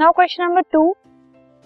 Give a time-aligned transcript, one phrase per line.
[0.00, 0.82] Now question number two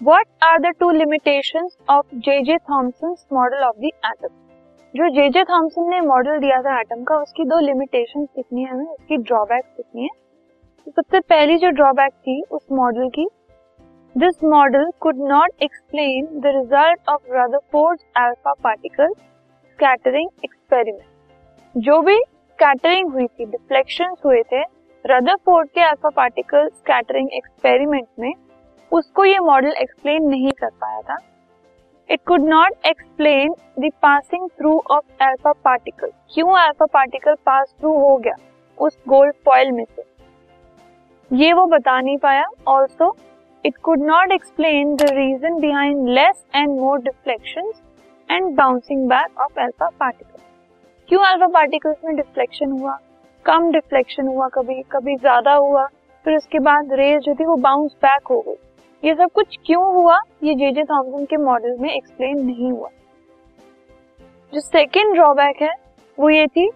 [0.01, 4.27] what are the two limitations of J J Thomson's model of the atom
[4.93, 8.73] जो J J Thomson ने model दिया था atom का, उसकी दो limitation कितनी है
[8.73, 10.09] उसकी ड्रॉबैक्स कितनी है?
[10.87, 13.27] तो सबसे पहली जो ड्रॉबैक थी उस मॉडल की
[14.17, 22.17] this model could not explain the result of Rutherford alpha particle scattering experiment जो भी
[22.19, 24.74] स्कैटरिंग हुई थी डिफ्लेक्शन हुए थे
[25.05, 28.33] रदरफोर्ड के अल्फ़ा पार्टिकल स्कैटरिंग एक्सपेरिमेंट में
[28.91, 31.17] उसको ये मॉडल एक्सप्लेन नहीं कर पाया था।
[32.09, 37.93] It could not explain the passing through of alpha particle क्यों अल्फ़ा पार्टिकल पास थ्रू
[37.99, 38.35] हो गया
[38.77, 40.03] उस गोल्ड फॉइल में से?
[41.31, 43.15] ये वो बता नहीं पाया। Also
[43.65, 47.71] it could not explain the reason behind less and more deflection
[48.29, 50.39] and bouncing back of alpha particle
[51.09, 52.99] क्यों अल्फ़ा पार्टिकल्स में डिफ्लेक्शन हुआ?
[53.45, 55.85] कम डिफ्लेक्शन हुआ कभी कभी ज़्यादा हुआ,
[56.25, 58.55] फिर उसके बाद रेज जो थी वो बाउंस बैक हो गई।
[59.03, 60.19] ये सब कुछ क्यों हुआ?
[60.43, 62.89] ये जे जे थॉमसन के मॉडल में एक्सप्लेन नहीं हुआ।
[64.53, 65.73] जो सेकेंड ड्रॉबैक है,
[66.17, 66.67] वो ये थी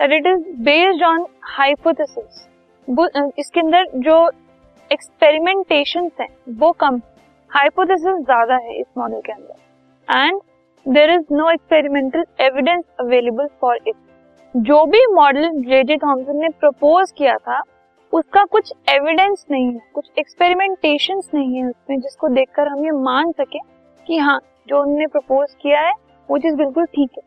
[0.00, 2.46] that it is based on hypothesis
[3.38, 4.16] इसके अंदर जो
[4.90, 7.00] एक्सपेरिमेंटेशन है, वो कम
[7.50, 10.40] हाइपोथेसिस ज़्यादा है इस मॉडल के अंदर। And
[10.86, 13.94] there is no experimental evidence available for it
[14.54, 17.60] जो भी मॉडल जे जे थॉमसन ने प्रपोज किया था,
[18.12, 23.32] उसका कुछ एविडेंस नहीं है, कुछ एक्सपेरिमेंटेशन नहीं है उसमें जिसको देखकर हम ये मान
[23.32, 23.58] सके
[24.06, 24.38] कि हाँ
[24.68, 25.92] जो उन्होंने प्रपोज किया है,
[26.28, 27.22] वो चीज़ बिल्कुल ठीक है।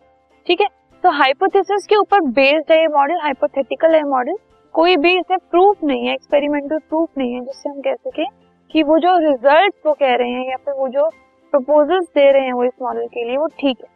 [0.47, 0.67] ठीक है?
[1.03, 4.37] तो हाइपोथेसिस के ऊपर बेस्ड है ये मॉडल हाइपोथेटिकल है मॉडल
[4.75, 8.25] कोई भी इसमें प्रूफ नहीं है एक्सपेरिमेंटल प्रूफ नहीं है, जिससे हम कह सके
[8.73, 11.09] कि वो जो रिज़ल्ट वो कह रहे हैं या फिर वो जो
[11.53, 13.95] प्रपोजल्स दे रहे हैं वो इस मॉडल के लिए वो ठीक है।